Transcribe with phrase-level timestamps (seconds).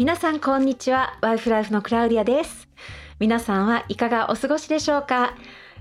[0.00, 1.18] 皆さんこんにちは。
[1.20, 2.70] ワイフライフのクラウディアです。
[3.18, 5.34] 皆さんはいかがお過ごしでしょうか？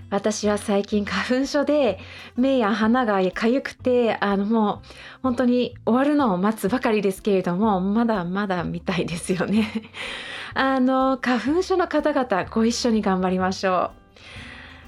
[0.10, 1.99] 私は最近花粉症で
[2.36, 4.88] 目や鼻がかゆくてあのもう
[5.24, 9.71] 本当に終わるのを待つばかりですけれどもまだまだみたいですよね。
[10.54, 13.91] あの花粉症の方々ご一緒に頑張りましょ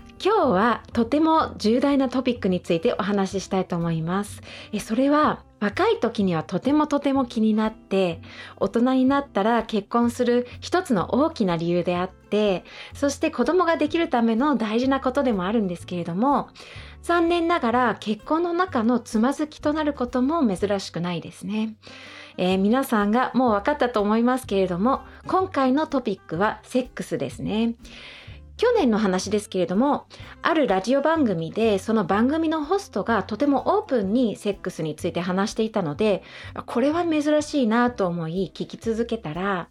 [0.10, 0.14] う。
[0.22, 4.42] 今日はとても重大なトピックについてお話ししたいと思います。
[4.74, 8.20] えそれは若い時にはとてもとても気になって
[8.58, 16.50] 大人になったら結婚する一つの大きな理由であってそして子供ができるための大事なことでもあるんですけれども
[17.04, 21.76] 残念ながら結婚の中のつまずきとなることも珍しくないですね。
[22.38, 27.76] えー、皆さんがもう分かったと思いますけれども今回のトピックはセックスですね。
[28.62, 30.06] 去年の話ですけれども
[30.44, 36.22] あるラジオ番組でその番組のホストがとてもオープンにセックスについて話していたので
[36.68, 39.70] これは珍しいなと思い聞き続けたら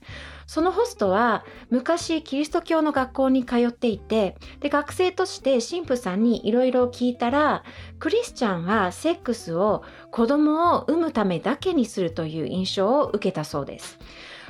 [0.49, 7.63] そのホストは昔キリスト教の学校に通っていてで学生として神父さんにいろいろ聞いたら
[8.01, 14.01] クリスチャンはセックスを子供を産むためだけにするという印象を受けたそうです。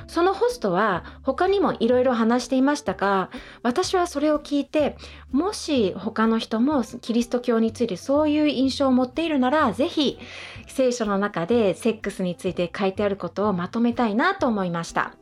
[0.07, 3.29] そのホストは他にもいろいろ話していましたが
[3.63, 4.97] 私はそれを聞いて
[5.31, 10.19] もし他の人もキリスト教についてそういう印象を持っているなら是非
[10.67, 15.15] 聖書の中でセックスについて書いてあることをまとめたいなと思いました。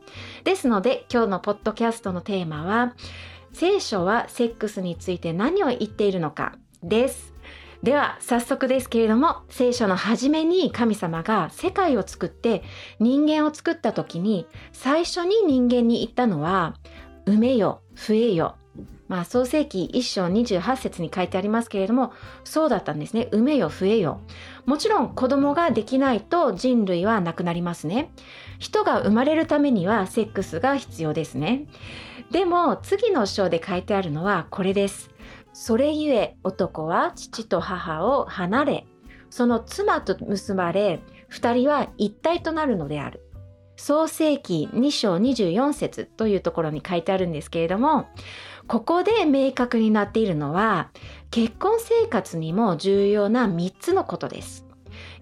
[0.44, 2.94] ですので今日のポッドキャストのテーマは
[3.52, 7.29] 聖書はセックスについて何を言っているのかです。
[7.82, 12.62] では早速ですけれども聖書の初めに神様が世界を作って
[12.98, 16.74] 人間を作った時に最初に人間に言ったのは
[17.26, 18.56] 「産めよ増えよ」
[19.08, 22.12] まあ創世記1章28節に書いてありますけれども
[22.44, 24.20] そうだったんですね「産めよ増えよ」
[24.66, 28.12] もちろん子供ができないと人類はなくなりますね。
[28.58, 31.66] 人が生まれるためにはセックスが必要ですね。
[32.30, 35.10] でも次の章で書いてあるのはこれです。
[35.52, 38.86] それゆえ男は父と母を離れ、
[39.30, 43.22] その妻と結ばれ、二人は一体となるのである。
[43.76, 48.08] 創世記2章24節というところに書いてあるんですけれども、
[48.66, 50.90] ここで明確になっているのは、
[51.30, 54.66] 結婚生活にも重要な3つのことです。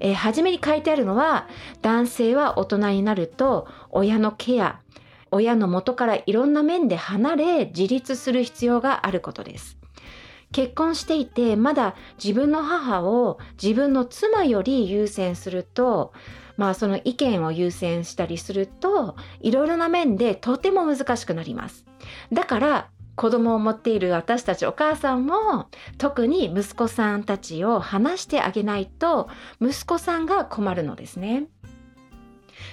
[0.00, 1.46] えー、初めに書いてあるのは、
[1.82, 4.80] 男性は大人になると親のケア、
[5.30, 9.77] 親の元からいろんな面で離れ自立する必要があることです。
[10.52, 16.12] 結婚していてまだ自分の母を自分の妻より優先すると
[16.56, 21.84] まあその意見を優先したりするといろいろな面でとても難しくなります。
[22.32, 29.28] だから子供を持っている私たちお母さんも特に息子さんたちを話してあげないと
[29.60, 31.46] 息子さんが困るのですね。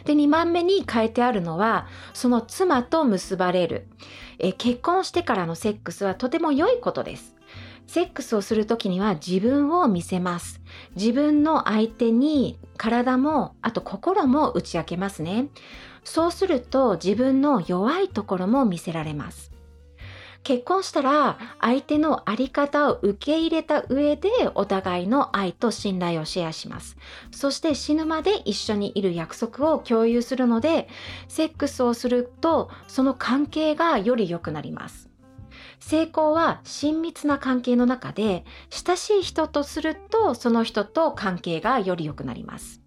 [0.05, 3.87] で2番目に書いてあるのはその妻と結ばれる
[4.39, 7.34] え結婚してからのセックスはとても良いことです。
[7.87, 10.61] セックスをする時には自分を見せます。
[10.95, 15.49] 自分の相手に体もあと心も打ち明けますね。
[16.03, 19.51] そうすると自分の弱いところも見せられます。
[20.43, 26.97] 結婚したら相手の在り方を受け入れた上でお互いの愛と信頼をシェアします。
[27.31, 30.87] そして死ぬまで一緒にいる約束を共有するので、
[31.27, 35.09] セックスをするとその関係がより良くなります。
[35.87, 42.81] 成功は親密な関係の中で親しい人とするとその人と関係がより良くなります。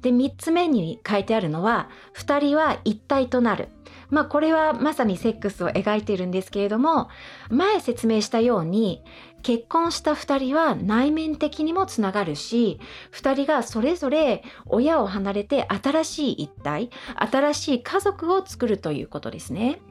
[0.00, 3.68] で3つ目に書いてあるのは2人は一体となる。
[4.08, 7.10] まあこれはまさにセックスを描いているんですけれども
[7.50, 9.02] 前説明したように
[9.42, 12.80] 結婚した2人は内面的にもつながるし
[13.12, 19.82] 2人がそれぞれ親を離れて新しい一体新しい家族を作るということですね。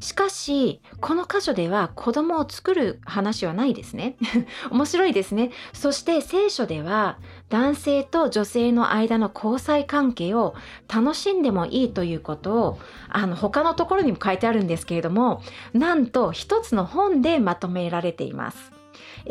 [0.00, 4.16] しかしこの箇所では子供を作る話はないですね。
[4.70, 5.50] 面白いですね。
[5.72, 7.18] そして聖書では
[7.48, 10.54] 男性と女性の間の交際関係を
[10.92, 12.78] 楽しんでもいいということを
[13.08, 15.42] あの他のところにも書いてあるんですけれども
[15.72, 18.83] なんと一つの本でまとめられています。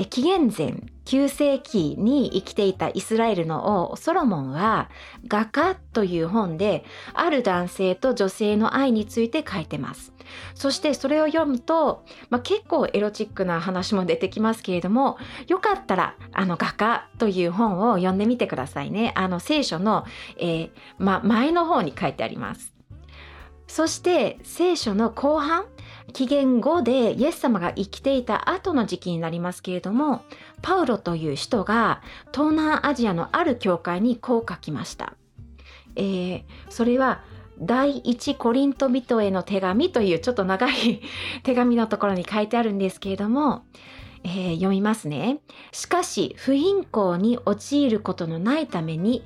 [0.09, 4.89] 紀元前9世紀に生きていたイスラエルの王ソロモンは
[5.27, 10.13] 画家という本である男性と女性の愛について書いてます。
[10.55, 15.17] そしてそれを読むと、まあ、結構エロチックな話も出てきますけれども
[15.47, 19.11] よかったらあの画家という本を読んでみてくださいね。
[19.15, 20.05] あの聖書の、
[20.37, 22.73] えー、ま、前の方に書いてあります。
[23.67, 25.65] そして聖書の後半
[26.11, 30.23] 紀元後でイエス様が生きていた後の時期になりますけれども
[30.61, 32.01] パウロという人が
[32.33, 35.13] 東南アジアのある教会にこう書きました、
[35.95, 37.23] えー、それは
[37.59, 41.01] 第一コリント人への手紙というちょっと長い
[41.43, 43.63] 手紙のところに書いてあるんですけれども、
[44.23, 45.39] えー、読みますね。
[45.71, 49.23] しかし不貧困に陥ることのないために、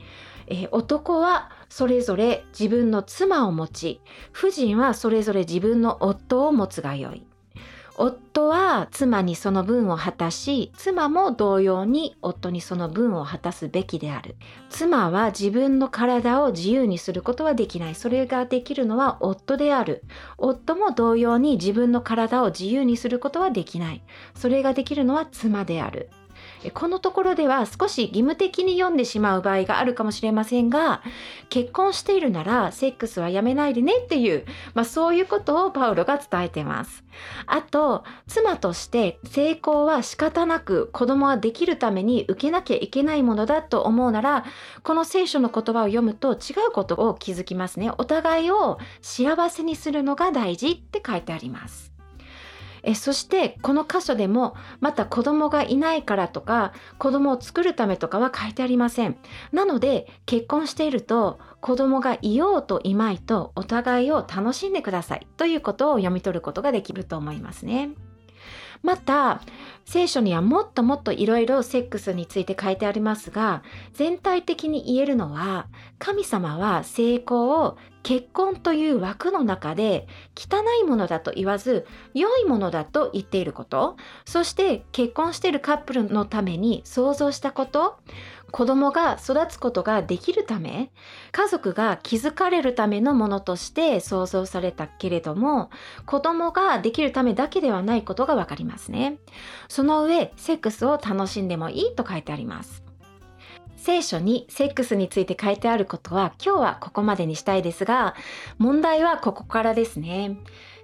[0.48, 4.02] えー、男はそれぞれ自分の妻を持ち
[4.32, 7.26] 婦人はそれぞれ自分の夫を持つがよい。
[8.00, 14.36] 夫は妻にその分を果たし妻も同様に夫にその分を果たすべきである。
[14.70, 17.96] 妻は自分の体を自由にすることはできない。
[17.96, 20.04] それができるのは夫である。
[20.38, 24.04] 夫も同様に自分の体を自由にすることはできない。
[24.36, 26.12] それができるのは妻である。
[26.74, 31.02] このところでは少し義務的に読んでしまう場合があるかもしれませんが
[31.50, 37.04] 結婚しているならセックスはやめないでねっていう、まあ、そういうことをパウロが伝えてます。
[37.48, 44.46] あと妻として成功は仕方なく子供はできるために受けなきゃいけないものだと思うなら
[44.84, 47.92] この聖書の言葉を読むと違うことを気づきますね。
[47.98, 51.97] お互いを幸せにするのが大事って書いてあります。
[52.88, 59.18] えそしてこの箇所でもまた子供がいないからとか子供を作るためとかは書いてありません。
[59.52, 68.07] なので結婚していると子供がいようといまいとお互いを楽しんでくださいということを読み取ることができると思いますね。
[68.84, 69.42] また
[69.86, 73.64] 聖書にはもっともっといろいろセックスについて書いてありますが
[73.94, 75.68] 全体的に言えるのは
[76.00, 83.98] 神様は成功を結婚という枠の中で汚いものだと言わず良いものだと言っていること。
[84.26, 87.98] そして結婚しているカップルのために想像したこと。
[88.52, 90.92] 子供が育つことができるため
[91.32, 95.70] 家族が築かれるためのものとして想像されたけれども
[96.06, 99.18] 子供ができるためだけではないことがわかりますね
[99.68, 102.84] その上セックスを楽しんでもいいと書いてあります
[103.76, 108.16] 聖書にセックスについて書いてあることは今日はここまでにしたいですが
[108.58, 110.38] 問題はここからですね。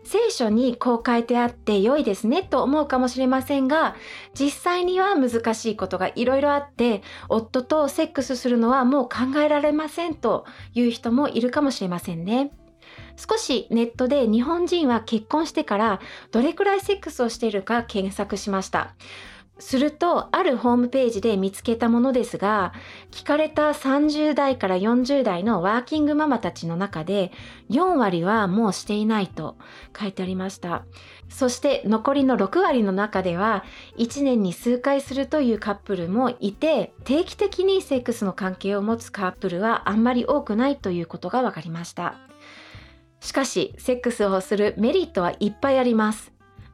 [0.03, 3.95] 聖書にこう書いてあって良いですねと思うかもしれませんが
[4.33, 12.51] 実際には難しいことがいろいろあって夫とセックスするのはもう考えられませんという人もいるかもしれませんね。
[13.15, 15.99] 少しネットで日本人は結婚してから
[16.31, 18.95] どれくらいセックスをしているか検索しました。
[19.63, 22.73] するとあるホームページで見つけたものですが
[23.11, 27.31] 聞かれた30代から40代のワーキングママたちの中で
[27.69, 29.57] 4割はもうしていないと
[29.97, 30.85] 書いてありました。
[31.29, 33.63] そして残りの6割の中では
[33.97, 42.15] 1年に数回するというカップルもいて定期的にセックスの関係を持つカップルはあんまり多くないということが分かりました。
[43.21, 46.32] しかしセックスをするメリットはいっぱいあります。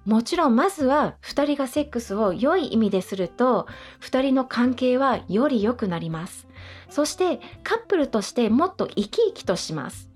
[0.10, 3.68] もちろんまずは2人がセックスを良い意味ですると
[4.02, 6.48] 2人の関係はより良くなります。
[6.90, 10.10] そしてカップルとしてもっと生き生きとします。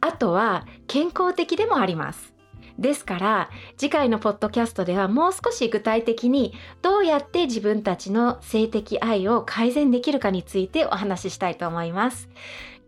[0.00, 2.32] あとは健康的でもあります。
[2.78, 12.28] ですから次回のポッドキャストではもう少し具体的にどうやって自分たちの性的愛を改善できるかについてお話ししたいと思います。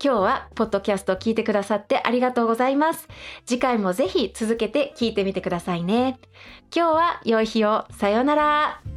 [0.03, 3.09] 今日はポッドキャストを聞いてくださってありがとうございます。
[3.45, 6.19] 次回もぜひ続けて聞いてみてくださいね。
[6.75, 7.85] 今日は良い日を。
[7.91, 8.96] さようなら。